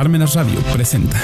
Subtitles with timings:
[0.00, 1.20] Parmenas Radio presenta.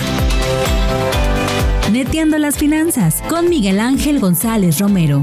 [1.90, 5.22] Neteando las finanzas con Miguel Ángel González Romero.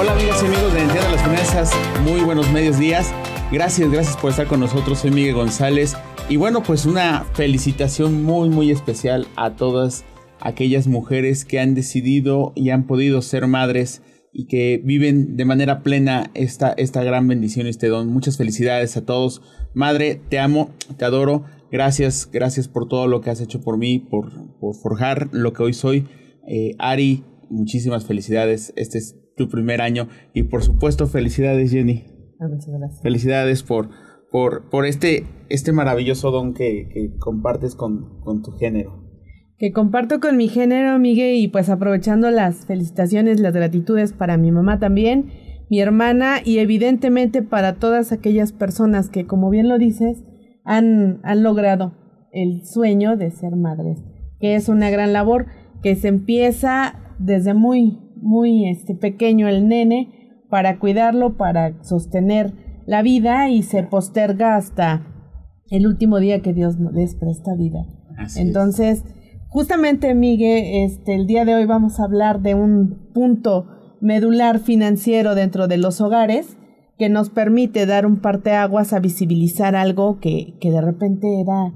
[0.00, 1.70] Hola amigas y amigos de Neteando las finanzas,
[2.04, 3.12] muy buenos medios días.
[3.52, 5.00] Gracias, gracias por estar con nosotros.
[5.00, 5.94] Soy Miguel González.
[6.30, 10.06] Y bueno, pues una felicitación muy, muy especial a todas
[10.40, 14.02] aquellas mujeres que han decidido y han podido ser madres
[14.38, 18.12] y que viven de manera plena esta, esta gran bendición, este don.
[18.12, 19.40] Muchas felicidades a todos.
[19.72, 21.44] Madre, te amo, te adoro.
[21.72, 25.62] Gracias, gracias por todo lo que has hecho por mí, por, por forjar lo que
[25.62, 26.06] hoy soy.
[26.46, 28.74] Eh, Ari, muchísimas felicidades.
[28.76, 30.08] Este es tu primer año.
[30.34, 32.04] Y por supuesto, felicidades, Jenny.
[32.38, 33.00] Ah, muchas gracias.
[33.00, 33.88] Felicidades por,
[34.30, 39.05] por, por este, este maravilloso don que, que compartes con, con tu género
[39.58, 44.52] que comparto con mi género, Miguel, y pues aprovechando las felicitaciones, las gratitudes para mi
[44.52, 45.30] mamá también,
[45.70, 50.22] mi hermana y evidentemente para todas aquellas personas que, como bien lo dices,
[50.64, 51.94] han, han logrado
[52.32, 53.98] el sueño de ser madres,
[54.40, 55.46] que es una gran labor
[55.82, 62.52] que se empieza desde muy, muy este, pequeño el nene para cuidarlo, para sostener
[62.86, 65.06] la vida y se posterga hasta
[65.70, 67.86] el último día que Dios les presta vida.
[68.36, 69.02] Entonces,
[69.56, 73.66] Justamente, Miguel, este, el día de hoy vamos a hablar de un punto
[74.02, 76.58] medular financiero dentro de los hogares
[76.98, 81.72] que nos permite dar un parteaguas a visibilizar algo que, que de repente era,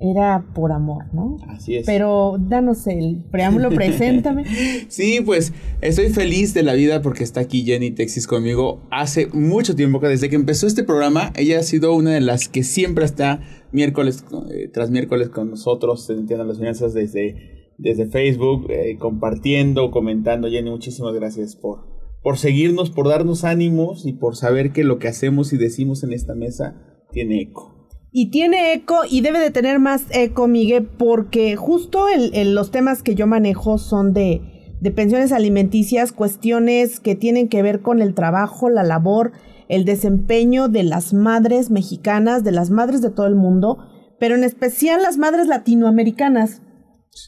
[0.00, 1.36] era por amor, ¿no?
[1.48, 1.86] Así es.
[1.86, 4.44] Pero danos el preámbulo, preséntame.
[4.88, 9.76] sí, pues estoy feliz de la vida porque está aquí Jenny Texas conmigo hace mucho
[9.76, 13.04] tiempo, que desde que empezó este programa, ella ha sido una de las que siempre
[13.04, 13.40] está
[13.72, 20.48] miércoles eh, tras miércoles con nosotros, Entiendo las Finanzas desde, desde Facebook, eh, compartiendo, comentando.
[20.48, 21.86] Jenny, muchísimas gracias por,
[22.22, 26.12] por seguirnos, por darnos ánimos y por saber que lo que hacemos y decimos en
[26.12, 26.80] esta mesa
[27.12, 27.73] tiene eco.
[28.16, 33.02] Y tiene eco y debe de tener más eco, Miguel, porque justo el, los temas
[33.02, 34.40] que yo manejo son de,
[34.80, 39.32] de pensiones alimenticias, cuestiones que tienen que ver con el trabajo, la labor,
[39.68, 43.78] el desempeño de las madres mexicanas, de las madres de todo el mundo,
[44.20, 46.62] pero en especial las madres latinoamericanas,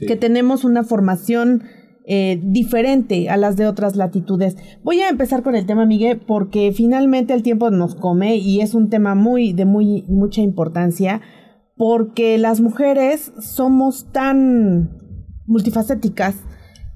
[0.06, 1.64] que tenemos una formación
[2.08, 4.56] eh, diferente a las de otras latitudes.
[4.84, 8.74] Voy a empezar con el tema, Miguel, porque finalmente el tiempo nos come y es
[8.74, 11.20] un tema muy de muy mucha importancia,
[11.76, 14.90] porque las mujeres somos tan
[15.46, 16.36] multifacéticas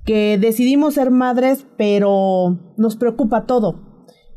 [0.04, 3.90] que decidimos ser madres, pero nos preocupa todo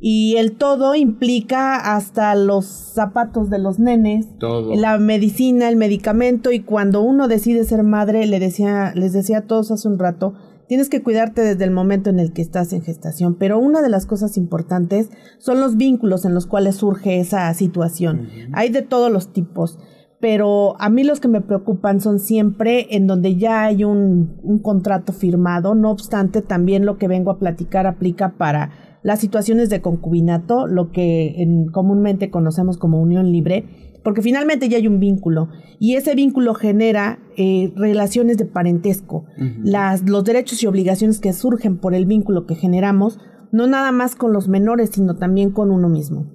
[0.06, 4.28] y el todo implica hasta los zapatos de los nenes,
[4.76, 9.48] la medicina, el medicamento y cuando uno decide ser madre, le decía, les decía a
[9.48, 10.34] todos hace un rato,
[10.68, 13.90] tienes que cuidarte desde el momento en el que estás en gestación, pero una de
[13.90, 18.28] las cosas importantes son los vínculos en los cuales surge esa situación.
[18.54, 19.80] Hay de todos los tipos,
[20.20, 24.60] pero a mí los que me preocupan son siempre en donde ya hay un, un
[24.60, 28.72] contrato firmado, no obstante también lo que vengo a platicar aplica para
[29.04, 34.78] las situaciones de concubinato, lo que en, comúnmente conocemos como unión libre, porque finalmente ya
[34.78, 35.50] hay un vínculo
[35.80, 39.26] y ese vínculo genera eh, relaciones de parentesco.
[39.64, 43.20] las, los derechos y obligaciones que surgen por el vínculo que generamos,
[43.52, 46.32] no nada más con los menores, sino también con uno mismo,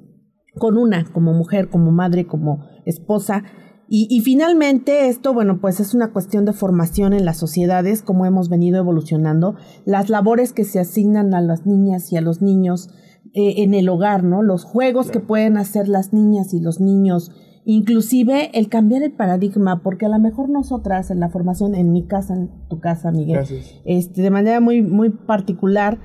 [0.56, 3.44] con una como mujer, como madre, como esposa,
[3.90, 8.50] y, finalmente esto, bueno, pues es una cuestión de formación en las sociedades, como hemos
[8.50, 12.90] venido evolucionando, las labores que se asignan a las niñas y a los niños
[13.32, 14.42] eh, en el hogar, ¿no?
[14.42, 17.30] Los juegos que pueden hacer las niñas y los niños,
[17.70, 22.06] inclusive el cambiar el paradigma, porque a lo mejor nosotras en la formación, en mi
[22.06, 23.44] casa, en tu casa, Miguel,
[23.84, 25.98] este, de manera muy, muy particular,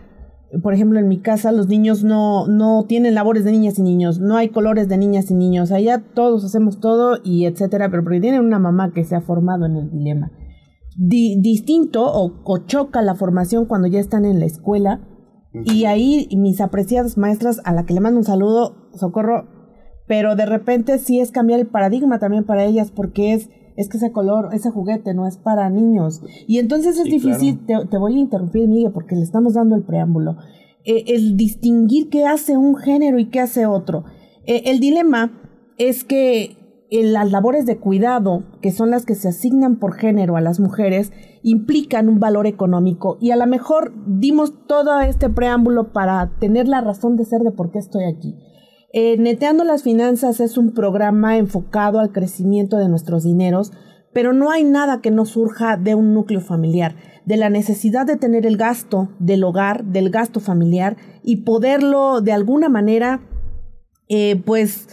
[0.62, 4.20] por ejemplo, en mi casa los niños no, no tienen labores de niñas y niños,
[4.20, 8.20] no hay colores de niñas y niños, allá todos hacemos todo y etcétera, pero porque
[8.20, 10.34] tienen una mamá que se ha formado en el dilema.
[10.98, 15.00] distinto o, choca la formación cuando ya están en la escuela
[15.54, 19.48] y ahí mis apreciadas maestras a la que le mando un saludo, socorro,
[20.14, 23.98] pero de repente sí es cambiar el paradigma también para ellas porque es es que
[23.98, 26.22] ese color, ese juguete no es para niños.
[26.46, 30.38] Y entonces es difícil, te, voy a interrumpir, Miguel, porque le estamos dando el preámbulo.
[30.86, 34.04] Eh, el distinguir qué hace un género y qué hace otro.
[34.46, 35.32] Eh, el dilema
[35.80, 36.58] es que
[36.92, 41.12] las labores de cuidado, que son las que se asignan por género a las mujeres,
[41.42, 46.82] implican un valor económico y a lo mejor dimos todo este preámbulo para tener la
[46.82, 48.36] razón de ser de por qué estoy aquí.
[48.94, 53.74] Eh, Neteando las Finanzas es un programa enfocado al crecimiento de nuestros dineros
[54.14, 56.96] pero no hay nada que no surja de un núcleo familiar,
[57.26, 62.32] de la necesidad de tener el gasto del hogar, del gasto familiar y poderlo de
[62.32, 63.22] alguna manera,
[64.08, 64.88] eh, pues,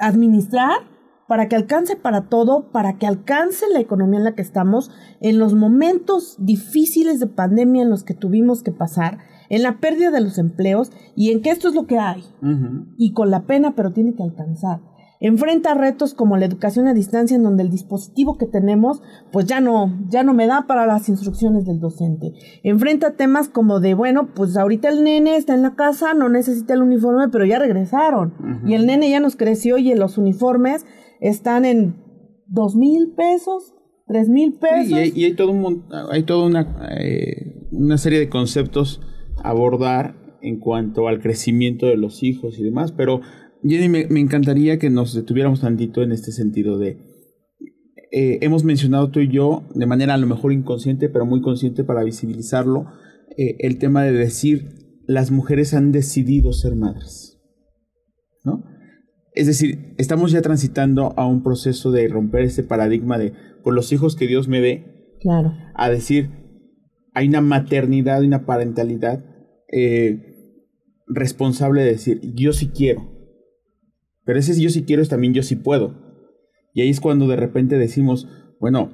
[0.00, 0.88] administrar
[1.26, 5.38] para que alcance para todo, para que alcance la economía en la que estamos, en
[5.38, 9.18] los momentos difíciles de pandemia en los que tuvimos que pasar,
[9.50, 12.24] en la pérdida de los empleos y en que esto es lo que hay.
[12.96, 14.80] Y con la pena, pero tiene que alcanzar.
[15.22, 19.02] Enfrenta retos como la educación a distancia en donde el dispositivo que tenemos
[19.32, 22.32] pues ya no ya no me da para las instrucciones del docente.
[22.62, 26.72] Enfrenta temas como de, bueno, pues ahorita el nene está en la casa, no necesita
[26.72, 28.62] el uniforme, pero ya regresaron.
[28.64, 30.86] Y el nene ya nos creció y los uniformes
[31.20, 32.02] están en
[32.46, 33.74] dos mil pesos,
[34.06, 34.98] tres mil pesos.
[34.98, 39.02] Sí, y, hay, todo un, hay toda una, eh, una serie de conceptos
[39.44, 43.20] abordar en cuanto al crecimiento de los hijos y demás, pero
[43.62, 46.98] Jenny, me, encantaría que nos detuviéramos tantito en este sentido de,
[48.10, 51.84] eh, hemos mencionado tú y yo, de manera a lo mejor inconsciente, pero muy consciente
[51.84, 52.86] para visibilizarlo,
[53.36, 57.38] eh, el tema de decir, las mujeres han decidido ser madres,
[58.44, 58.64] ¿no?
[59.32, 63.32] Es decir, estamos ya transitando a un proceso de romper ese paradigma de,
[63.62, 65.52] por los hijos que Dios me dé, claro.
[65.74, 66.30] a decir,
[67.14, 69.24] hay una maternidad y una parentalidad
[69.72, 70.66] eh,
[71.06, 73.10] responsable de decir, yo sí quiero,
[74.24, 76.08] pero ese yo sí quiero es también yo sí puedo.
[76.72, 78.28] Y ahí es cuando de repente decimos,
[78.60, 78.92] bueno,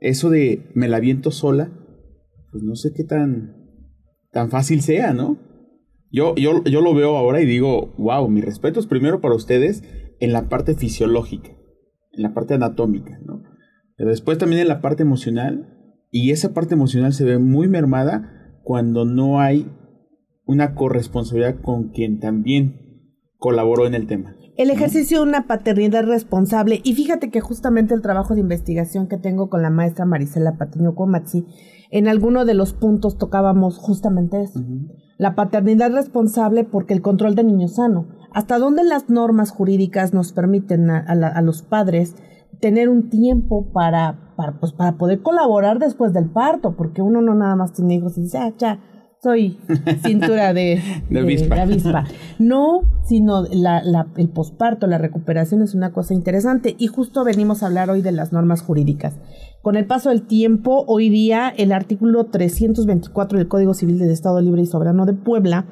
[0.00, 1.72] eso de me la viento sola,
[2.52, 3.56] pues no sé qué tan,
[4.30, 5.38] tan fácil sea, ¿no?
[6.12, 9.82] Yo, yo, yo lo veo ahora y digo, wow, mi respeto es primero para ustedes
[10.20, 11.50] en la parte fisiológica,
[12.12, 13.42] en la parte anatómica, ¿no?
[13.96, 15.72] Pero después también en la parte emocional,
[16.10, 19.70] y esa parte emocional se ve muy mermada cuando no hay
[20.46, 22.86] una corresponsabilidad con quien también
[23.38, 24.36] colaboró en el tema.
[24.56, 29.18] El ejercicio de una paternidad responsable, y fíjate que justamente el trabajo de investigación que
[29.18, 31.44] tengo con la maestra Marisela Patiño Comatzi,
[31.90, 34.64] en alguno de los puntos tocábamos justamente eso.
[35.18, 38.08] La paternidad responsable porque el control de niño sano.
[38.32, 42.16] ¿Hasta dónde las normas jurídicas nos permiten a, los padres
[42.60, 46.76] tener un tiempo para, para, pues, para poder colaborar después del parto?
[46.76, 48.80] Porque uno no nada más tiene hijos y dice, ah, ya,
[49.26, 49.58] soy
[50.04, 50.80] cintura de,
[51.10, 52.04] de, avispa.
[52.38, 57.66] No, sino la, el posparto, la recuperación es una cosa interesante y justo venimos a
[57.66, 59.14] hablar hoy de las normas jurídicas.
[59.62, 64.40] Con el paso del tiempo, hoy día el artículo 324 del Código Civil del Estado
[64.40, 65.66] Libre y Soberano de Puebla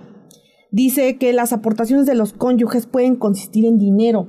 [0.73, 4.27] dice que las aportaciones de los cónyuges pueden consistir en dinero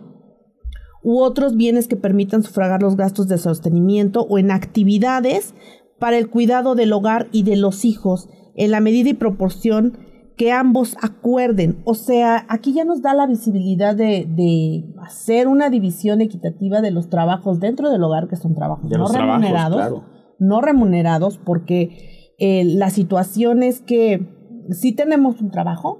[1.01, 5.55] u otros bienes que permitan sufragar los gastos de sostenimiento o en actividades
[5.97, 9.97] para el cuidado del hogar y de los hijos en la medida y proporción
[10.37, 11.81] que ambos acuerden.
[11.85, 16.91] O sea, aquí ya nos da la visibilidad de, de hacer una división equitativa de
[16.91, 20.03] los trabajos dentro del hogar, que son trabajos no remunerados.
[20.37, 24.27] No remunerados, porque eh, la situación es que
[24.71, 25.99] sí tenemos un trabajo,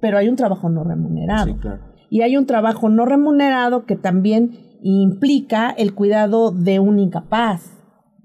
[0.00, 1.56] pero hay un trabajo no remunerado.
[2.08, 7.73] Y hay un trabajo no remunerado que también implica el cuidado de un incapaz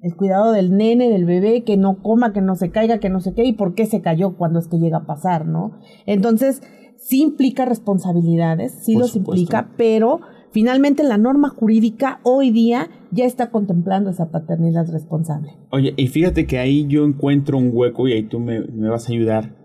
[0.01, 3.19] el cuidado del nene, del bebé, que no coma, que no se caiga, que no
[3.19, 5.79] sé qué, y por qué se cayó cuando es que llega a pasar, ¿no?
[6.05, 6.61] Entonces,
[6.97, 10.19] sí implica responsabilidades, sí los implica, pero
[10.51, 15.51] finalmente la norma jurídica hoy día ya está contemplando esa paternidad responsable.
[15.71, 19.13] Oye, y fíjate que ahí yo encuentro un hueco y ahí tú me, vas a
[19.13, 19.55] ayudar,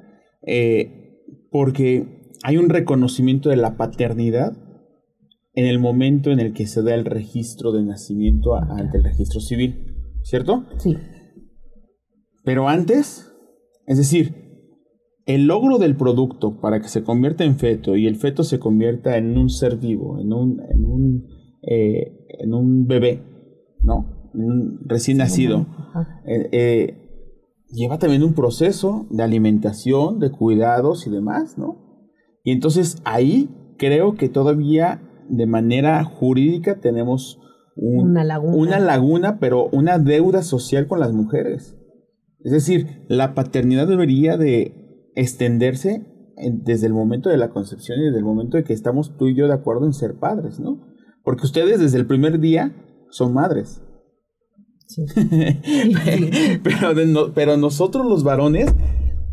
[0.42, 4.53] eh, porque hay un reconocimiento de la paternidad
[5.55, 9.41] en el momento en el que se da el registro de nacimiento ante el registro
[9.41, 9.94] civil.
[10.24, 10.64] ¿Cierto?
[10.78, 10.96] Sí.
[12.44, 13.32] Pero antes,
[13.86, 14.34] es decir,
[15.26, 19.16] el logro del producto para que se convierta en feto y el feto se convierta
[19.16, 21.26] en un ser vivo, en un, en un,
[21.62, 23.22] eh, en un bebé,
[23.82, 24.31] ¿no?
[24.34, 25.66] Un recién nacido,
[26.26, 26.98] eh, eh,
[27.70, 32.10] lleva también un proceso de alimentación, de cuidados y demás, ¿no?
[32.43, 37.38] Y entonces ahí creo que todavía de manera jurídica tenemos
[37.76, 38.56] una laguna.
[38.56, 41.76] Una laguna, pero una deuda social con las mujeres.
[42.40, 48.19] Es decir, la paternidad debería de extenderse desde el momento de la concepción y desde
[48.19, 50.86] el momento de que estamos tú y yo de acuerdo en ser padres, ¿no?
[51.22, 52.74] Porque ustedes desde el primer día
[53.10, 53.82] son madres.
[54.86, 55.06] Sí.
[56.62, 58.74] pero, pero nosotros los varones,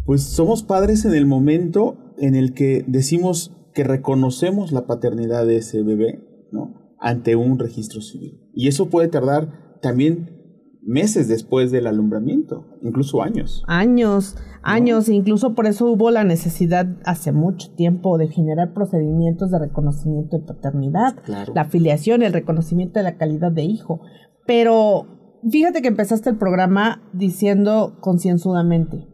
[0.06, 5.58] pues somos padres en el momento en el que decimos que reconocemos la paternidad de
[5.58, 6.81] ese bebé, ¿no?
[7.02, 8.40] Ante un registro civil.
[8.54, 10.42] Y eso puede tardar también
[10.84, 13.64] meses después del alumbramiento, incluso años.
[13.68, 19.60] Años, años, incluso por eso hubo la necesidad hace mucho tiempo de generar procedimientos de
[19.60, 24.02] reconocimiento de paternidad, la afiliación, el reconocimiento de la calidad de hijo,
[24.48, 29.11] Pero fíjate que empezaste el programa diciendo concienzudamente.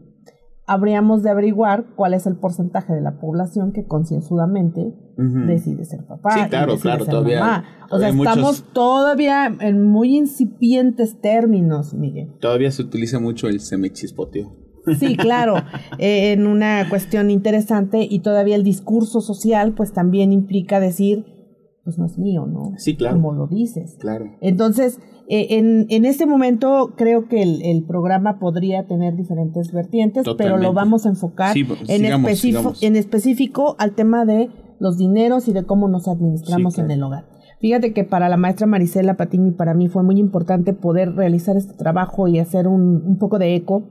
[0.68, 6.32] Habríamos de averiguar cuál es el porcentaje de la población que concienzudamente decide ser papá.
[6.34, 7.40] Sí, claro, decide claro, ser todavía.
[7.40, 7.64] mamá.
[7.90, 12.34] O sea, muchos- estamos todavía en muy incipientes términos, Miguel.
[12.40, 14.52] Todavía se utiliza mucho el se me chispoteó.
[15.00, 15.56] Sí, claro,
[16.00, 21.26] eh, en una cuestión interesante y todavía el discurso social pues también implica decir,
[21.88, 22.74] pues no es mío, ¿no?
[22.76, 23.16] Sí, claro.
[23.16, 23.96] Como lo dices.
[23.98, 24.26] Claro.
[24.42, 30.26] Entonces, eh, en, en este momento creo que el, el programa podría tener diferentes vertientes,
[30.38, 34.50] pero lo vamos a enfocar Sí, en, sigamos, en específico al tema de
[34.82, 36.92] los dineros y de cómo nos administramos Sí, claro.
[36.92, 37.26] en el hogar.
[37.62, 41.56] Fíjate que para la maestra Marisela Patiño y para mí fue muy importante poder realizar
[41.56, 43.88] este trabajo y hacer un, un poco de eco,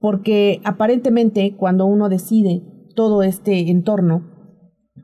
[0.00, 2.64] porque aparentemente cuando uno decide
[2.96, 4.37] todo este entorno,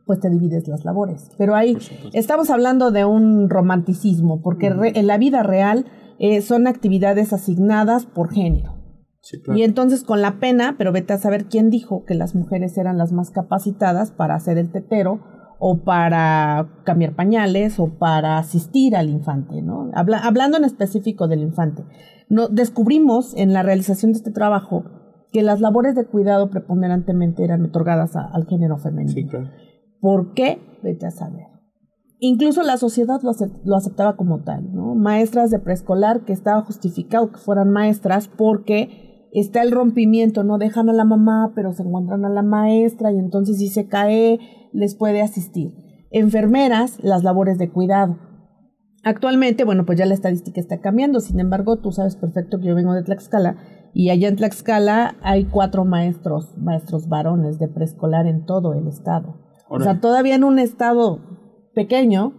[0.06, 1.30] pues te divides las labores.
[1.38, 1.76] Pero ahí
[2.12, 5.86] estamos hablando de un romanticismo, porque re- en la vida real
[6.18, 8.74] eh, son actividades asignadas por género.
[9.20, 9.58] Sí, claro.
[9.58, 12.98] Y entonces con la pena, pero vete a saber quién dijo que las mujeres eran
[12.98, 15.20] las más capacitadas para hacer el tetero
[15.58, 19.90] o para cambiar pañales o para asistir al infante, ¿no?
[19.94, 21.84] Habla- hablando en específico del infante.
[22.28, 24.84] No, descubrimos en la realización de este trabajo
[25.32, 29.12] que las labores de cuidado preponderantemente eran otorgadas a- al género femenino.
[29.14, 29.48] Sí, claro.
[30.04, 30.58] ¿Por qué?
[30.82, 31.46] Vete a saber.
[32.18, 33.32] Incluso la sociedad lo,
[33.64, 34.94] lo aceptaba como tal, ¿no?
[34.94, 40.90] Maestras de preescolar que estaba justificado que fueran maestras porque está el rompimiento, no dejan
[40.90, 44.40] a la mamá, pero se encuentran a la maestra y entonces si se cae
[44.74, 45.72] les puede asistir.
[46.10, 48.18] Enfermeras, las labores de cuidado.
[49.04, 52.74] Actualmente, bueno, pues ya la estadística está cambiando, sin embargo, tú sabes perfecto que yo
[52.74, 53.56] vengo de Tlaxcala
[53.94, 59.43] y allá en Tlaxcala hay cuatro maestros, maestros varones de preescolar en todo el estado.
[59.68, 61.20] O sea, todavía en un estado
[61.74, 62.32] pequeño,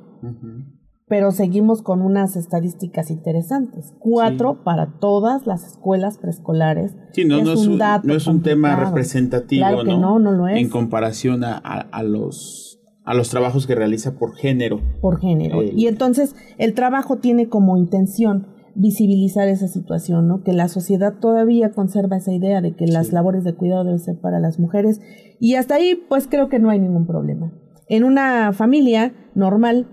[1.07, 3.93] pero seguimos con unas estadísticas interesantes.
[3.99, 6.95] Cuatro para todas las escuelas preescolares.
[7.11, 10.31] Sí, no, no es un, dato no es un tema representativo, Claro que no, no
[10.31, 10.57] lo es.
[10.57, 14.79] En comparación a, a- a los, a los trabajos que realiza por género.
[15.01, 15.61] por género.
[15.61, 20.43] El- Y entonces el trabajo tiene como intención visibilizar esa situación, ¿no?
[20.43, 23.13] Que la sociedad todavía conserva esa idea de que las Sí.
[23.13, 25.01] labores de cuidado deben ser para las mujeres
[25.39, 27.53] y hasta ahí pues creo que no hay ningún problema.
[27.87, 29.87] En una familia normal,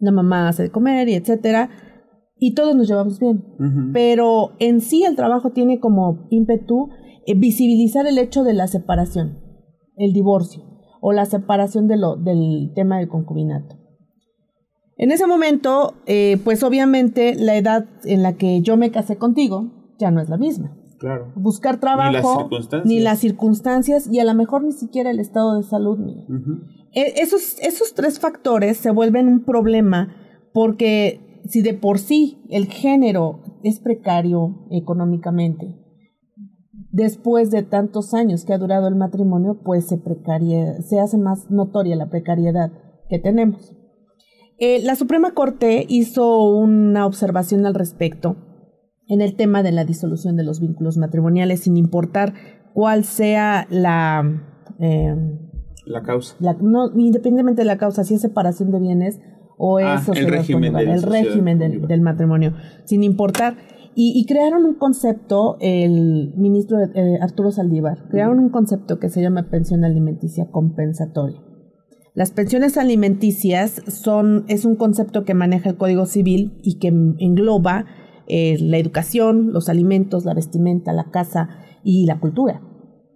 [0.00, 1.70] la mamá hace de comer y etcétera,
[2.38, 3.42] y todos nos llevamos bien.
[3.92, 6.90] Pero en sí el trabajo tiene como ímpetu
[7.26, 9.38] eh, visibilizar el hecho de la separación,
[9.96, 10.62] el divorcio
[11.00, 13.76] o la separación de lo, del tema del concubinato.
[14.96, 19.72] En ese momento, eh, pues obviamente la edad en la que yo me casé contigo
[19.98, 20.76] ya no es la misma.
[20.98, 21.32] Claro.
[21.36, 22.86] Buscar trabajo, las circunstancias.
[22.86, 25.98] ni las circunstancias y a lo mejor ni siquiera el estado de salud.
[26.94, 30.14] E- Esos, esos tres factores se vuelven un problema
[30.54, 35.76] porque si de por sí el género es precario económicamente,
[36.90, 41.50] después de tantos años que ha durado el matrimonio, pues se, precaria, se hace más
[41.50, 42.72] notoria la precariedad
[43.10, 43.74] que tenemos.
[44.58, 48.36] Eh, la Suprema Corte hizo una observación al respecto
[49.08, 52.34] en el tema de la disolución de los vínculos matrimoniales, sin importar
[52.74, 54.42] cuál sea la...
[54.80, 55.14] eh,
[55.86, 56.36] La causa.
[56.40, 59.20] la- no, independientemente de la causa, si es separación de bienes
[59.58, 63.02] o es Ah, el régimen conyugal, de la el sociedad régimen del, del matrimonio, sin
[63.02, 63.56] importar.
[63.94, 69.22] Y, y crearon un concepto, el ministro eh, Arturo Saldívar, crearon un concepto que se
[69.22, 71.40] llama pensión alimenticia compensatoria.
[72.16, 77.84] Las pensiones alimenticias son, es un concepto que maneja el Código Civil y que engloba
[78.26, 81.48] eh, la educación, los alimentos, la vestimenta, la casa
[81.84, 82.62] y la cultura.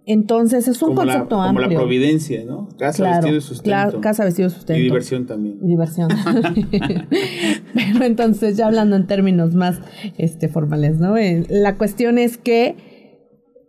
[0.05, 1.67] Entonces es un como la, concepto como amplio.
[1.69, 2.69] la providencia, ¿no?
[2.77, 4.01] Casa, Claro, vestido y sustento.
[4.01, 4.79] casa, vestido, sustento.
[4.79, 5.57] Y diversión también.
[5.63, 6.09] Y diversión.
[7.73, 9.79] Pero entonces, ya hablando en términos más
[10.17, 11.17] este, formales, ¿no?
[11.17, 12.75] Eh, la cuestión es que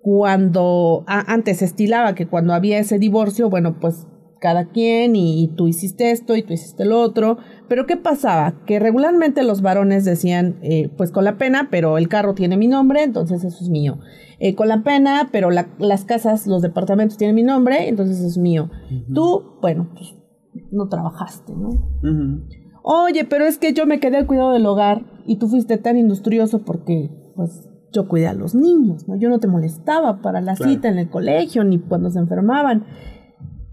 [0.00, 4.06] cuando a- antes se estilaba que cuando había ese divorcio, bueno, pues
[4.42, 7.38] cada quien y, y tú hiciste esto y tú hiciste lo otro.
[7.68, 8.56] Pero ¿qué pasaba?
[8.66, 12.66] Que regularmente los varones decían, eh, pues con la pena, pero el carro tiene mi
[12.66, 13.98] nombre, entonces eso es mío.
[14.40, 18.36] Eh, con la pena, pero la- las casas, los departamentos tienen mi nombre, entonces es
[18.36, 18.68] mío.
[19.14, 20.14] Tú, bueno, pues
[20.72, 21.70] no trabajaste, ¿no?
[22.82, 25.96] Oye, pero es que yo me quedé al cuidado del hogar y tú fuiste tan
[25.96, 29.16] industrioso porque, pues, yo cuidé a los niños, ¿no?
[29.16, 30.72] Yo no te molestaba para la Claro.
[30.72, 32.84] cita en el colegio ni cuando se enfermaban.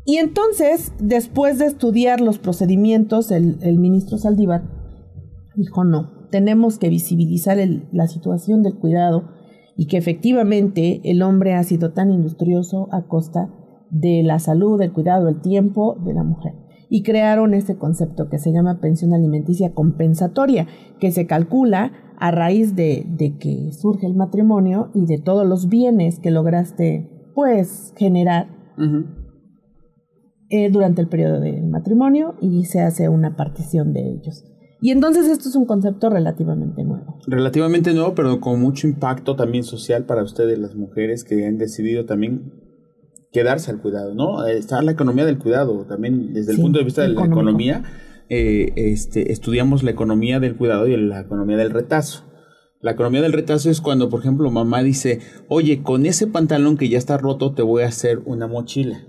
[0.05, 4.63] Y entonces, después de estudiar los procedimientos, el, el ministro Saldívar
[5.55, 9.29] dijo, no, tenemos que visibilizar el- la situación del cuidado
[9.75, 13.49] y que efectivamente el hombre ha sido tan industrioso a costa
[13.91, 16.53] de la salud, del cuidado, del tiempo de la mujer.
[16.91, 20.65] y crearon ese concepto que se llama pensión alimenticia compensatoria,
[20.99, 25.69] que se calcula a raíz de, de que surge el matrimonio y de todos los
[25.69, 28.47] bienes que lograste pues generar
[30.49, 34.43] eh, durante el periodo del matrimonio y se hace una partición de ellos.
[34.81, 37.19] Y entonces esto es un concepto relativamente nuevo.
[37.27, 42.05] Relativamente nuevo, pero con mucho impacto también social para ustedes, las mujeres que han decidido
[42.05, 42.53] también
[43.31, 44.45] quedarse al cuidado, ¿no?
[44.47, 47.83] Está la economía del cuidado, también desde el punto de vista de la economía,
[48.29, 52.25] eh, este, estudiamos la economía del cuidado y la economía del retazo.
[52.81, 56.87] La economía del retazo es cuando, por ejemplo, mamá dice, oye, con ese pantalón que
[56.87, 59.01] ya está roto te voy a hacer una mochila.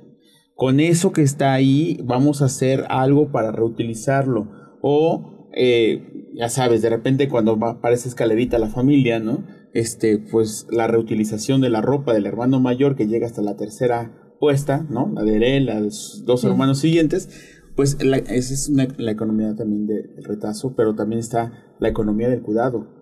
[0.60, 4.50] Con eso que está ahí vamos a hacer algo para reutilizarlo.
[4.82, 9.46] O, eh, ya sabes, de repente cuando aparece escalerita la familia, ¿no?
[9.72, 14.36] Este, pues la reutilización de la ropa del hermano mayor que llega hasta la tercera
[14.38, 15.10] puesta, ¿no?
[15.14, 17.30] La de él, los dos hermanos siguientes,
[17.74, 23.00] pues esa es la economía también del retazo, pero también está la economía del cuidado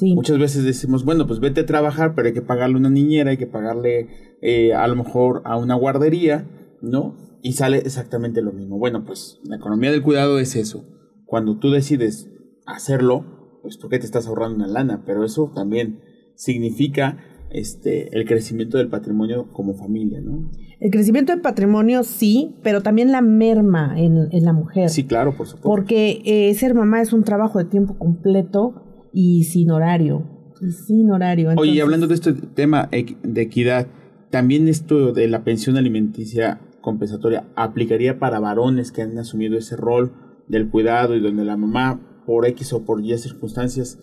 [0.00, 3.36] Muchas veces decimos, bueno, pues vete a trabajar, pero hay que pagarle una niñera, hay
[3.36, 4.08] que pagarle
[4.40, 6.46] eh, a lo mejor a una guardería,
[6.82, 7.16] ¿no?
[7.42, 8.78] Y sale exactamente lo mismo.
[8.78, 10.84] Bueno, pues la economía del cuidado es eso.
[11.24, 12.30] Cuando tú decides
[12.66, 16.00] hacerlo, pues porque te estás ahorrando una lana, pero eso también
[16.34, 17.18] significa
[17.50, 20.50] este, el crecimiento del patrimonio como familia, ¿no?
[20.78, 24.90] El crecimiento del patrimonio sí, pero también la merma en, la mujer.
[24.90, 25.68] Sí, claro, por supuesto.
[25.68, 30.52] Porque eh, ser mamá es un trabajo de tiempo completo y sin horario.
[30.60, 31.50] Y sin horario.
[31.56, 33.86] Oye, hablando de este tema de equidad,
[34.30, 40.12] también esto de la pensión alimenticia compensatoria aplicaría para varones que han asumido ese rol
[40.46, 43.98] del cuidado y donde la mamá, por X o por Y circunstancias,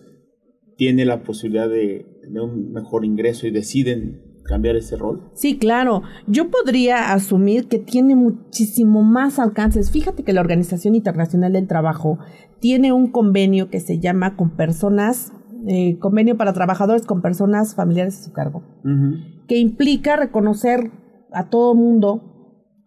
[0.76, 5.30] tiene la posibilidad de, de un mejor ingreso y deciden cambiar ese rol?
[5.32, 6.02] Sí, claro.
[6.26, 9.90] Yo podría asumir que tiene muchísimo más alcances.
[9.90, 12.18] Fíjate que la Organización Internacional del Trabajo
[12.60, 15.32] tiene un convenio que se llama con personas,
[15.68, 18.62] eh, convenio para trabajadores con personas familiares a su cargo,
[19.48, 20.90] que implica reconocer
[21.32, 22.33] a todo mundo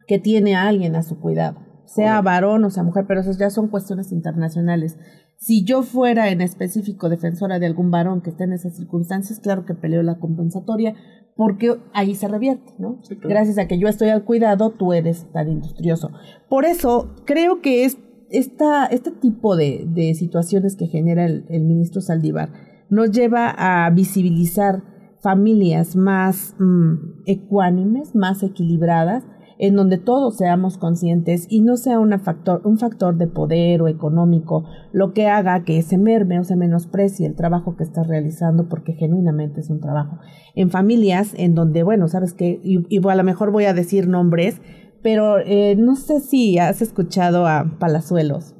[0.07, 3.49] que tiene a alguien a su cuidado, sea varón o sea mujer, pero esas ya
[3.49, 4.97] son cuestiones internacionales.
[5.37, 9.65] Si yo fuera en específico defensora de algún varón que esté en esas circunstancias, claro
[9.65, 10.95] que peleo la compensatoria,
[11.35, 12.99] porque ahí se revierte, ¿no?
[13.21, 16.09] Gracias a que yo estoy al cuidado, tú eres tan industrioso.
[16.49, 17.97] Por eso creo que es
[18.29, 22.49] esta, este tipo de, de situaciones que genera el, ministro Saldívar
[22.89, 24.83] nos lleva a visibilizar
[25.21, 29.23] familias más mm, ecuánimes, más equilibradas,
[29.59, 33.87] en donde todos seamos conscientes y no sea una factor, un factor de poder o
[33.87, 38.69] económico lo que haga que se merme o se menosprecie el trabajo que estás realizando
[38.69, 40.19] porque genuinamente es un trabajo.
[40.55, 44.07] En familias en donde, bueno, sabes que, y, y a lo mejor voy a decir
[44.07, 44.61] nombres,
[45.01, 48.55] pero eh, no sé si has escuchado a Palazuelos.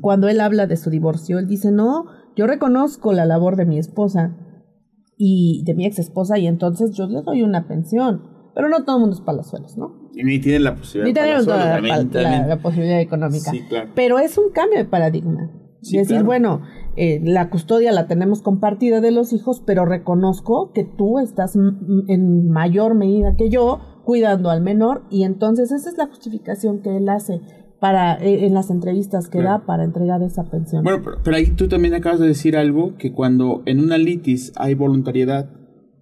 [0.00, 3.78] Cuando él habla de su divorcio, él dice, no, yo reconozco la labor de mi
[3.78, 4.36] esposa
[5.16, 8.22] y de mi ex esposa y entonces yo le doy una pensión.
[8.52, 9.99] Pero no todo el mundo es Palazuelos, ¿no?
[10.20, 11.06] Y ni tienen la posibilidad.
[11.80, 13.50] Ni tienen la, posibilidad económica.
[13.50, 13.90] Sí, claro.
[13.94, 15.50] Pero es un cambio de paradigma.
[15.82, 16.62] es decir, bueno,
[16.96, 22.50] eh, la custodia la tenemos compartida de los hijos, pero reconozco que tú estás en
[22.50, 27.08] mayor medida que yo cuidando al menor y entonces esa es la justificación que él
[27.08, 27.40] hace
[27.80, 30.84] para eh, en las entrevistas que da para entregar esa pensión.
[30.84, 34.74] Bueno, pero, ahí tú también acabas de decir algo que cuando en una litis hay
[34.74, 35.50] voluntariedad,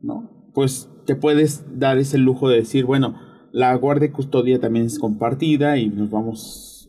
[0.02, 0.50] ¿no?
[0.54, 3.14] Pues te puedes dar ese lujo de decir, bueno,
[3.52, 6.88] la guardia y custodia también es compartida y nos vamos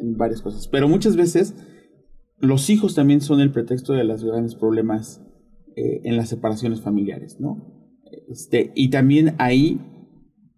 [0.00, 0.68] en varias cosas.
[0.68, 1.54] Pero muchas veces
[2.38, 5.22] los hijos también son el pretexto de los grandes problemas
[5.76, 7.96] eh, en las separaciones familiares, ¿no?
[8.28, 9.80] Este, y también ahí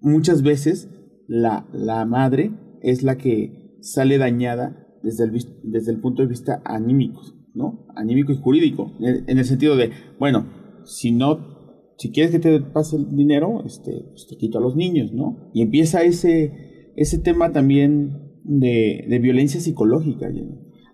[0.01, 0.89] muchas veces
[1.27, 6.63] la, la madre es la que sale dañada desde el, desde el punto de vista
[6.65, 7.23] anímico,
[7.55, 7.87] ¿no?
[7.95, 10.47] Anímico y jurídico, en el, sentido de, bueno,
[10.85, 11.60] si no,
[12.01, 15.51] si quieres que te pase el dinero, este, pues te quito a los niños, ¿no?
[15.53, 20.27] Y empieza ese, ese tema también de, de violencia psicológica.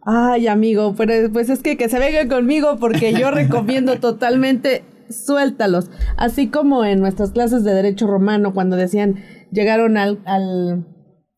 [0.05, 5.93] Ay, amigo, pero pues es que que se venga conmigo porque yo recomiendo totalmente suéltalos.
[6.17, 9.15] Así como en nuestras clases de derecho romano, cuando decían,
[9.53, 10.89] llegaron al, al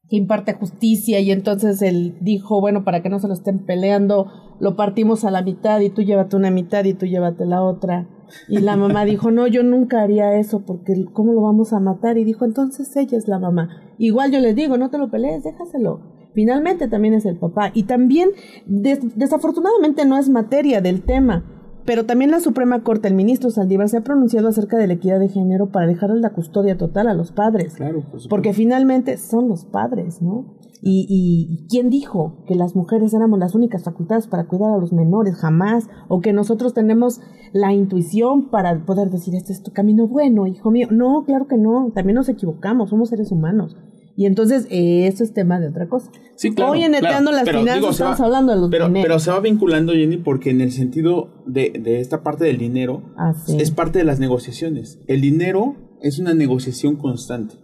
[0.09, 4.33] que imparte justicia y entonces él dijo, bueno, para que no se lo estén peleando,
[4.61, 8.09] lo partimos a la mitad y tú llévate una mitad y tú llévate la otra.
[8.49, 12.19] Y la mamá dijo, no, yo nunca haría eso porque ¿cómo lo vamos a matar?
[12.19, 13.83] Y dijo, entonces ella es la mamá.
[13.99, 16.01] Igual yo les digo, no te lo pelees, déjaselo.
[16.35, 17.71] Finalmente también es el papá.
[17.75, 18.31] Y también,
[18.67, 21.45] desafortunadamente no es materia del tema,
[21.89, 25.19] pero también la Suprema Corte, el ministro Saldívar, se ha pronunciado acerca de la equidad
[25.19, 27.77] de género para dejarle la custodia total a los padres.
[27.77, 30.58] Claro, Porque finalmente son los padres, ¿no?
[30.81, 34.93] Y, y, quién dijo que las mujeres éramos las únicas facultades para cuidar a los
[34.93, 35.37] menores?
[35.37, 35.89] Jamás.
[36.09, 37.21] O que nosotros tenemos
[37.53, 40.89] la intuición para poder decir, este es tu camino bueno, hijo mío.
[40.91, 41.91] No, claro que no.
[41.95, 43.77] También nos equivocamos, somos seres humanos.
[44.19, 46.11] Y entonces eh, eso es tema de otra cosa.
[46.35, 46.73] Sí, claro.
[46.73, 47.01] Hoy en las
[47.49, 51.45] finanzas estamos hablando de los pero, pero se va vinculando, Jenny, porque en el sentido
[51.47, 53.15] de, de esta parte del dinero,
[53.47, 54.99] es parte de las negociaciones.
[55.07, 57.55] El dinero es una negociación constante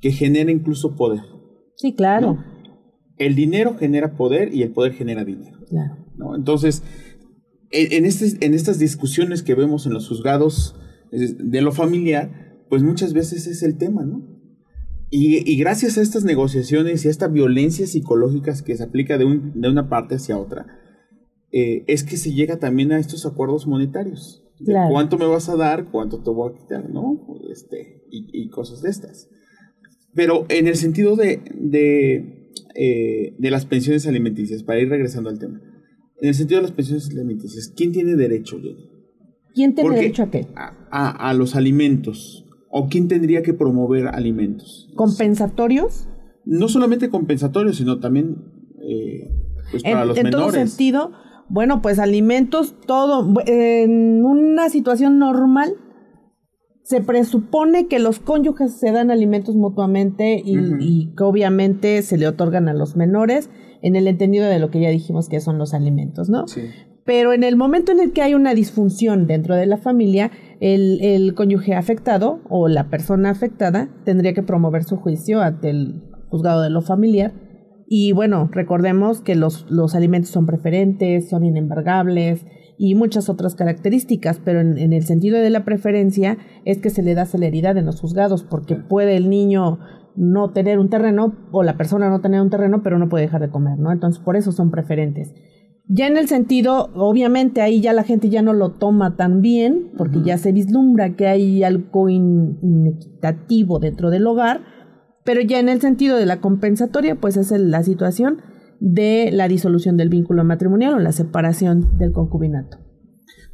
[0.00, 1.20] que genera incluso poder.
[1.76, 2.38] Sí, claro.
[3.18, 5.58] El dinero genera poder y el poder genera dinero.
[5.68, 6.06] Claro.
[6.16, 6.34] ¿no?
[6.36, 6.82] Entonces,
[7.70, 10.76] en, este, en estas discusiones que vemos en los juzgados
[11.10, 14.32] de lo familiar, pues muchas veces es el tema, ¿no?
[15.14, 19.68] Y, gracias a estas negociaciones y a esta violencia psicológica que se aplica de, de
[19.68, 20.64] una parte hacia otra,
[21.50, 24.42] eh, es que se llega también a estos acuerdos monetarios.
[24.90, 25.90] ¿Cuánto me vas a dar?
[25.90, 26.88] ¿Cuánto te voy a quitar?
[26.88, 27.26] ¿No?
[27.50, 29.28] Este, y, cosas de estas.
[30.14, 35.38] Pero en el sentido de, de, eh, de, las pensiones alimenticias, para ir regresando al
[35.38, 35.60] tema,
[36.20, 38.58] en el sentido de las pensiones alimenticias, ¿quién tiene derecho,
[39.54, 40.46] ¿Quién tiene derecho a qué?
[40.54, 42.46] A, a los alimentos.
[42.74, 44.90] ¿O quién tendría que promover alimentos?
[44.94, 46.08] ¿Compensatorios?
[46.46, 48.36] No solamente compensatorios, sino también
[48.82, 49.30] eh,
[49.70, 50.34] pues para los menores.
[50.34, 51.12] En todo sentido,
[51.48, 53.34] bueno, pues alimentos, todo.
[53.46, 55.74] En una situación normal,
[56.82, 62.68] se presupone que los cónyuges se dan alimentos mutuamente y, que obviamente se le otorgan
[62.68, 63.50] a los menores
[63.82, 66.46] en el entendido de lo que ya dijimos que son los alimentos, ¿no?
[66.48, 66.62] Sí.
[67.04, 71.00] Pero en el momento en el que hay una disfunción dentro de la familia, el,
[71.02, 76.62] el cónyuge afectado o la persona afectada tendría que promover su juicio ante el juzgado
[76.62, 77.32] de lo familiar.
[77.88, 82.46] Y bueno, recordemos que los, los alimentos son preferentes, son inembargables
[82.84, 87.04] y muchas otras características, pero en, en, el sentido de la preferencia es que se
[87.04, 89.78] le da celeridad en los juzgados, porque puede el niño
[90.16, 93.40] no tener un terreno o la persona no tener un terreno, pero no puede dejar
[93.40, 93.92] de comer, ¿no?
[93.92, 95.32] Entonces, por eso son preferentes.
[95.86, 99.92] Ya en el sentido, obviamente ahí ya la gente ya no lo toma tan bien,
[99.96, 104.60] porque ya se vislumbra que hay algo inequitativo dentro del hogar,
[105.22, 108.38] pero ya en el sentido de la compensatoria, pues es la situación
[108.84, 112.78] de la disolución del vínculo matrimonial o la separación del concubinato.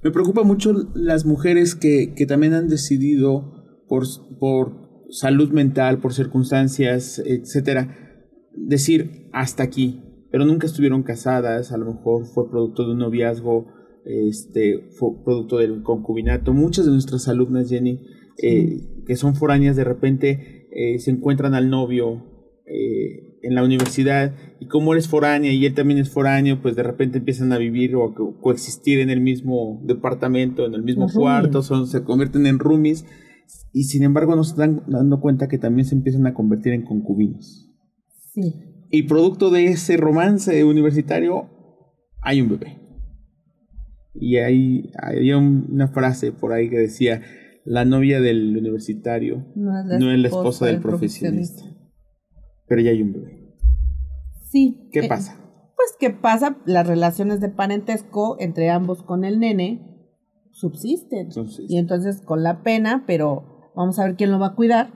[0.02, 4.04] Me preocupa mucho las mujeres que, que también han decidido por,
[4.40, 7.94] por salud mental, por circunstancias, etcétera,
[8.54, 13.66] decir hasta aquí, pero nunca estuvieron casadas, a lo mejor fue producto de un noviazgo,
[14.06, 16.54] este, fue producto del concubinato.
[16.54, 18.00] Muchas de nuestras alumnas, Jenny,
[18.42, 22.24] eh, que son foráneas, de repente eh, se encuentran al novio
[22.64, 26.82] eh, en la universidad y como eres foránea y él también es foráneo, pues de
[26.82, 31.62] repente empiezan a vivir o a coexistir en el mismo departamento, en el mismo cuarto,
[31.62, 33.04] son, se convierten en roomies
[33.72, 37.70] y sin embargo nos están dando cuenta que también se empiezan a convertir en concubinos.
[38.34, 38.54] Sí.
[38.90, 41.50] Y producto de ese romance universitario,
[42.20, 42.78] hay un bebé.
[44.14, 47.22] Y hay, había una frase por ahí que decía,
[47.64, 49.78] la novia del universitario no
[50.10, 51.62] es la, esposa, del, profesionista.
[52.68, 53.56] Pero ya hay un bebé.
[54.50, 54.88] Sí.
[54.92, 55.36] ¿Qué eh, pasa?
[55.76, 56.58] Pues ¿qué pasa?
[56.66, 59.88] Las relaciones de parentesco entre ambos con el nene
[60.50, 61.28] subsisten.
[61.68, 64.92] Y entonces con la pena, pero vamos a ver quién lo va a cuidar.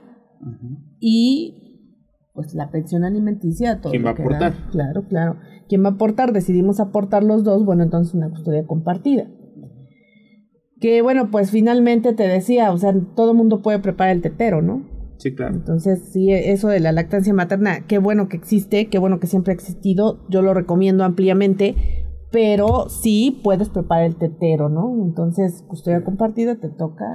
[0.99, 1.89] Y
[2.33, 3.91] pues la pensión alimenticia, todo.
[3.91, 4.53] ¿Quién va a aportar?
[4.71, 5.37] Claro, claro.
[5.69, 6.33] ¿Quién va a aportar?
[6.33, 9.27] Decidimos aportar los dos, bueno, entonces una custodia compartida.
[10.79, 14.92] Que bueno, pues finalmente te decía, o sea, todo mundo puede preparar el tetero, ¿no?
[15.23, 15.55] Sí, claro.
[15.55, 19.53] Entonces, sí, eso de la lactancia materna, qué bueno que existe, qué bueno que siempre
[19.53, 21.75] ha existido, yo lo recomiendo ampliamente,
[22.29, 25.01] pero sí puedes preparar el tetero, ¿no?
[25.01, 27.05] Entonces, custodia compartida te toca,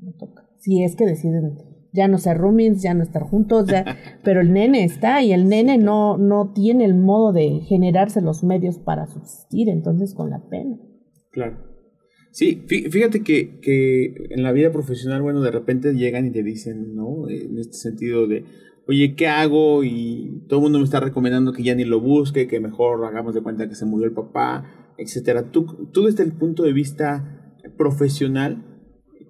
[0.00, 0.48] me toca.
[0.58, 1.56] Si es que deciden
[1.92, 3.84] ya no ser roomings, ya no estar juntos, ya,
[4.22, 8.44] pero el nene está y el nene no, no tiene el modo de generarse los
[8.44, 10.78] medios para subsistir, entonces con la pena.
[11.32, 11.56] Claro.
[12.32, 16.94] Sí, fíjate que, que en la vida profesional, bueno, de repente llegan y te dicen,
[16.94, 17.28] ¿no?
[17.28, 18.44] En este sentido de,
[18.86, 19.82] oye, ¿qué hago?
[19.82, 23.34] Y todo el mundo me está recomendando que ya ni lo busque, que mejor hagamos
[23.34, 25.50] de cuenta que se murió el papá, etcétera.
[25.50, 28.64] Tú, tú desde el punto de vista profesional,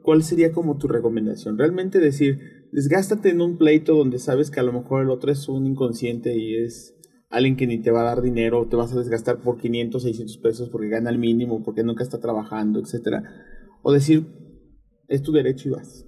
[0.03, 1.57] ¿cuál sería como tu recomendación?
[1.57, 2.39] Realmente decir,
[2.73, 6.37] desgástate en un pleito donde sabes que a lo mejor el otro es un inconsciente
[6.37, 7.00] y es
[7.31, 10.39] alguien que ni te va a dar dinero, te vas a desgastar por 500, 600
[10.39, 13.23] pesos porque gana el mínimo, porque nunca está trabajando, etcétera.
[13.83, 14.27] O decir,
[15.09, 16.07] es tu derecho y vas.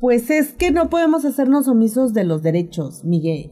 [0.00, 3.50] Pues es que no podemos hacernos omisos de los derechos, Miguel.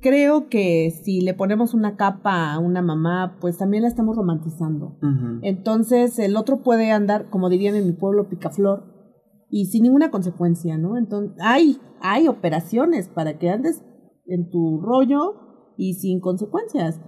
[0.00, 4.98] creo que si le ponemos una capa a una mamá, pues también la estamos romantizando.
[5.42, 8.84] Entonces el otro puede andar, como dirían en mi pueblo, picaflor,
[9.50, 10.96] y sin ninguna consecuencia, ¿no?
[10.96, 13.82] Entonces hay, hay operaciones para que andes
[14.26, 15.47] en tu rollo
[15.78, 17.00] y sin consecuencias.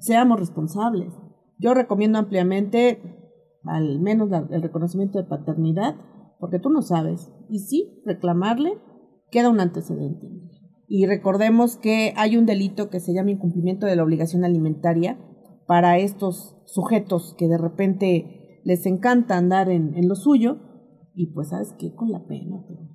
[0.00, 1.12] Seamos responsables.
[1.58, 3.20] Yo recomiendo ampliamente
[3.64, 5.94] al menos el reconocimiento de paternidad,
[6.40, 7.30] porque tú no sabes.
[7.50, 8.78] Y sí, reclamarle
[9.30, 10.26] queda un antecedente.
[10.88, 15.20] Y recordemos que hay un delito que se llama incumplimiento de la obligación alimentaria
[15.66, 20.56] para estos sujetos que de repente les encanta andar en, lo suyo
[21.14, 22.88] y pues sabes qué, con la pena, pero,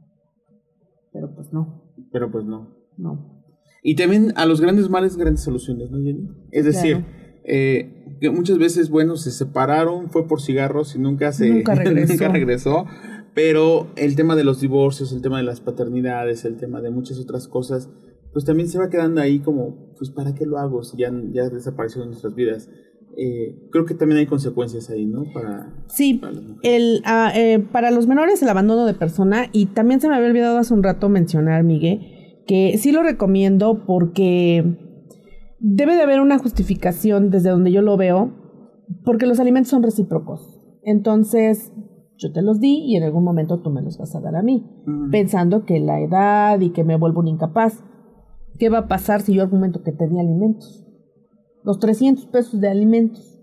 [1.14, 1.94] pero pues no.
[2.12, 2.76] Pero pues no.
[2.98, 3.35] No.
[3.88, 6.28] Y también a los grandes males, grandes soluciones, ¿no, Jenny?
[6.52, 7.06] Es decir,
[7.44, 12.28] eh, que muchas veces, bueno, se separaron, fue por cigarros y nunca se nunca nunca
[12.30, 12.86] regresó
[13.36, 17.20] pero el tema de los divorcios, el tema de las paternidades, el tema de muchas
[17.20, 17.90] otras cosas,
[18.32, 21.50] pues también se va quedando ahí como, pues ¿para qué lo hago si ya, ya
[21.50, 22.70] desapareció de nuestras vidas?
[23.18, 25.26] Eh, creo que también hay consecuencias ahí, ¿no?
[25.34, 30.00] Para, sí, para, el, ah, eh, para los menores el abandono de persona y también
[30.00, 32.15] se me había olvidado hace un rato mencionar, Miguel,
[32.48, 34.64] que sí lo recomiendo porque
[35.60, 38.32] debe de haber una justificación desde donde yo lo veo,
[39.04, 40.62] porque los alimentos son recíprocos.
[40.84, 41.72] Entonces,
[42.18, 44.44] yo te los di y en algún momento tú me los vas a dar a
[44.44, 44.66] mí,
[45.12, 47.84] pensando que la edad y que me vuelvo un incapaz.
[48.58, 50.88] ¿Qué va a pasar si yo argumento que te di alimentos?
[51.64, 53.42] Los 300 pesos de alimentos.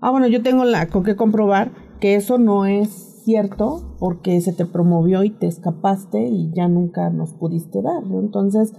[0.00, 4.54] Ah, bueno, yo tengo la con qué comprobar que eso no es cierto porque se
[4.54, 8.02] te promovió y te escapaste y ya nunca nos pudiste dar.
[8.10, 8.72] Entonces,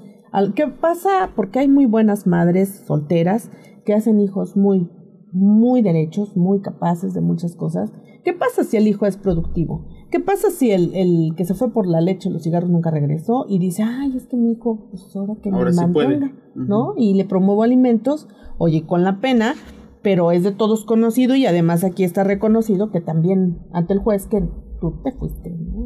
[0.56, 1.32] ¿qué pasa?
[1.36, 3.52] Porque hay muy buenas madres solteras
[3.86, 4.90] que hacen hijos muy,
[5.32, 7.92] muy derechos, muy capaces de muchas cosas
[8.24, 9.86] ¿Qué pasa si el hijo es productivo?
[10.12, 13.46] ¿Qué pasa si el, el que se fue por la leche, los cigarros nunca regresó
[13.48, 15.86] y dice, ay, es que mi hijo, pues ahora que me sí
[16.56, 16.94] ¿no?
[16.98, 19.54] Y le promuevo alimentos, oye, con la pena,
[20.02, 24.28] pero es de todos conocido y además aquí está reconocido que también ante el juez
[24.28, 24.42] que
[24.80, 25.80] tú te fuiste, ¿no?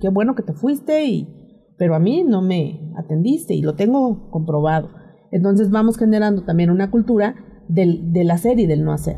[0.00, 1.28] qué bueno que te fuiste y
[1.76, 4.90] pero a mí no me atendiste y lo tengo comprobado.
[5.32, 7.34] Entonces vamos generando también una cultura
[7.68, 9.16] del, del hacer y del no hacer.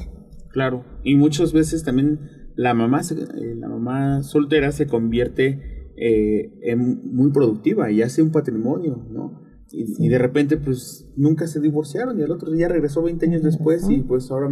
[0.50, 2.20] Claro, y muchas veces también
[2.54, 8.32] la mamá, eh, la mamá soltera se convierte eh, en muy productiva y hace un
[8.32, 9.45] patrimonio, ¿no?
[9.78, 13.86] Y, de repente, pues, nunca se divorciaron y el otro día regresó 20 años después
[13.90, 14.48] y pues ahora,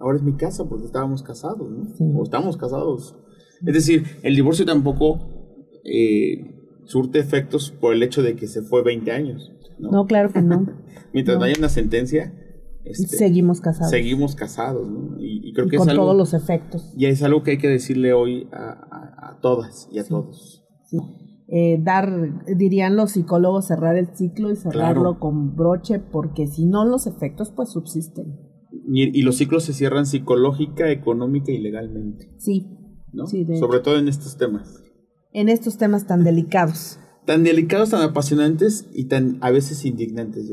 [0.00, 2.18] ahora es mi casa porque estábamos casados, ¿no?
[2.18, 3.16] O estamos casados.
[3.64, 5.18] Es decir, el divorcio tampoco
[5.82, 9.50] eh, surte efectos por el hecho de que se fue 20 años.
[9.78, 10.66] No, no claro que no.
[11.14, 11.44] Mientras no.
[11.44, 12.34] haya una sentencia,
[12.84, 13.90] este, seguimos casados.
[13.90, 15.16] Seguimos casados, ¿no?
[15.18, 16.92] Y, creo que con es algo, todos los efectos.
[16.96, 20.64] Y es algo que hay que decirle hoy a, todas y a todos.
[20.84, 20.98] Sí.
[21.48, 26.84] Eh, dar, dirían los psicólogos, cerrar el ciclo y cerrarlo con broche, porque si no
[26.84, 28.38] los efectos pues subsisten.
[28.88, 32.32] Y, los ciclos se cierran psicológica, económica y legalmente.
[32.38, 32.66] Sí.
[33.12, 33.26] ¿no?
[33.26, 34.82] Sobre todo en estos temas.
[35.32, 36.98] En estos temas tan delicados.
[37.24, 40.48] Tan delicados, tan apasionantes y tan a veces indignantes.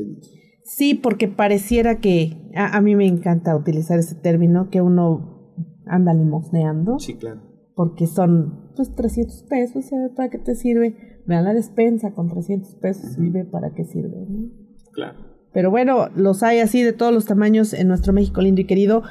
[0.64, 5.52] Sí, porque pareciera que a, mí me encanta utilizar ese término, que uno
[5.86, 6.98] anda limosneando.
[6.98, 7.53] Sí, claro.
[7.74, 11.20] Porque son pues 300 pesos, ¿sabes para qué te sirve?
[11.26, 14.26] Vean la despensa con 300 pesos y ve para qué sirve.
[14.92, 15.18] Claro.
[15.52, 19.02] Pero bueno, los hay así de todos los tamaños en nuestro México lindo y querido.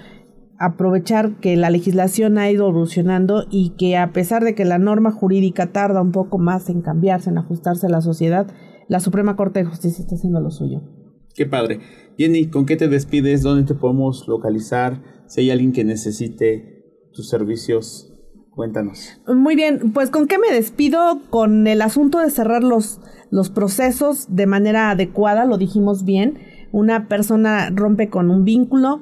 [0.60, 5.12] Aprovechar que la legislación ha ido evolucionando y que a pesar de que la norma
[5.12, 8.48] jurídica tarda un poco más en cambiarse, en ajustarse a la sociedad,
[8.88, 10.82] la Suprema Corte de Justicia está haciendo lo suyo.
[11.34, 11.80] Qué padre.
[12.18, 13.42] Jenny, ¿con qué te despides?
[13.42, 15.02] ¿Dónde te podemos localizar?
[15.28, 18.13] Si hay alguien que necesite tus servicios,
[18.56, 19.22] cuéntanos.
[19.28, 21.22] Muy bien, pues ¿con qué me despido?
[21.30, 26.40] Con el asunto de cerrar los, los procesos de manera adecuada, lo dijimos bien.
[26.72, 29.02] Una persona rompe con un vínculo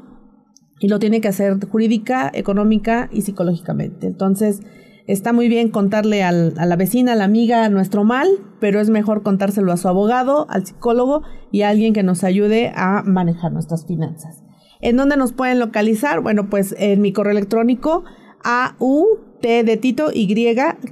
[0.80, 4.08] y lo tiene que hacer jurídica, económica y psicológicamente.
[4.08, 4.62] Entonces,
[5.08, 9.24] Está muy bien contarle a la vecina, a la amiga, nuestro mal, pero es mejor
[9.24, 13.86] contárselo a su abogado, al psicólogo y a alguien que nos ayude a manejar nuestras
[13.86, 14.44] finanzas.
[14.80, 16.22] ¿En dónde nos pueden localizar?
[16.22, 18.04] Bueno, pues en mi correo electrónico
[18.44, 20.28] AU T de Tito Y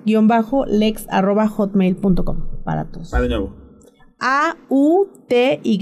[0.06, 3.10] guion bajo lex arroba hotmail.com para todos.
[3.10, 3.56] Para de nuevo.
[4.20, 5.78] A U T Y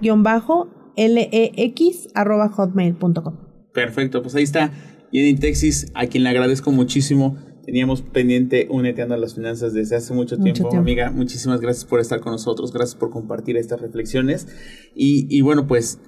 [0.00, 3.36] guion bajo L E X arroba hotmail.com.
[3.72, 4.72] Perfecto, pues ahí está
[5.12, 7.36] Jenny Texas, a quien le agradezco muchísimo
[7.68, 10.74] Teníamos pendiente un a las Finanzas desde hace mucho tiempo.
[10.74, 14.48] Amiga, muchísimas gracias por estar con nosotros, gracias por compartir estas reflexiones.
[14.94, 16.00] Y, bueno, pues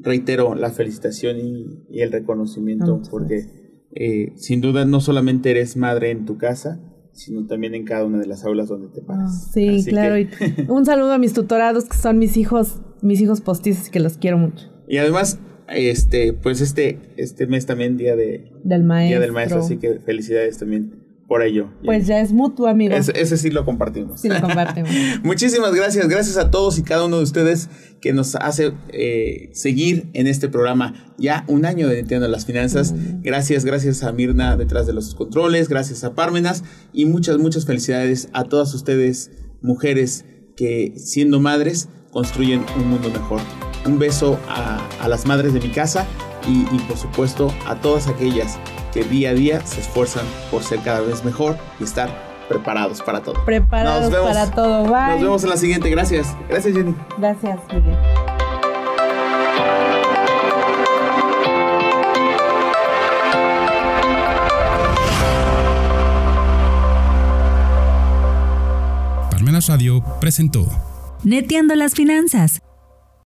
[0.00, 3.61] reitero la felicitación y, el reconocimiento, porque
[3.94, 6.80] eh, sin duda no solamente eres madre en tu casa,
[7.12, 9.30] sino también en cada una de las aulas donde te paras.
[9.30, 10.16] Ah, sí, claro.
[10.68, 14.38] un saludo a mis tutorados que son mis hijos, mis hijos postizos que los quiero
[14.38, 14.66] mucho.
[14.88, 19.08] Y además, este, pues este, este mes también día de del maestro.
[19.08, 21.70] Día del maestro, así que felicidades también por ello.
[21.84, 22.94] Pues ya es mutuo, amigo.
[22.94, 24.20] ese sí lo compartimos.
[24.20, 24.90] Sí lo compartimos.
[25.22, 26.08] Muchísimas gracias.
[26.08, 30.48] Gracias a todos y cada uno de ustedes que nos hace eh, seguir en este
[30.48, 31.14] programa.
[31.18, 32.94] Ya un año de Entiendo las Finanzas.
[33.22, 35.68] Gracias, gracias a Mirna detrás de los controles.
[35.68, 36.64] Gracias a Pármenas.
[36.92, 39.30] Y muchas, muchas felicidades a todas ustedes,
[39.62, 40.24] mujeres
[40.56, 43.40] que siendo madres construyen un mundo mejor.
[43.86, 46.06] Un beso a, las madres de mi casa
[46.46, 48.58] y, y por supuesto a todas aquellas
[48.92, 52.10] que día a día se esfuerzan por ser cada vez mejor y estar
[52.48, 53.42] preparados para todo.
[53.44, 54.84] Preparados para todo.
[54.84, 55.14] Bye.
[55.14, 55.90] Nos vemos en la siguiente.
[55.90, 56.36] Gracias.
[56.48, 56.94] Gracias, Jenny.
[57.18, 57.96] Gracias, Miguel.
[69.30, 70.66] Parmenas Radio presentó
[71.24, 72.60] Neteando las finanzas